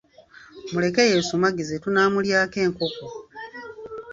[0.71, 3.05] Muleke yeesumagize tunaamulyako enkoko.